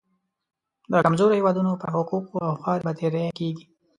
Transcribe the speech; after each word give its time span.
د 0.91 0.93
کمزورو 1.05 1.37
هېوادونو 1.39 1.71
پر 1.81 1.89
حقوقو 1.95 2.37
او 2.47 2.53
خاورې 2.61 2.83
به 2.85 2.91
تیری 2.99 3.25
کېږي. 3.39 3.65